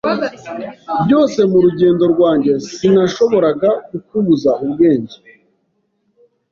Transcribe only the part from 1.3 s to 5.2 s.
murugendo rwanjye sinashoboraga kukubuza ubwenge.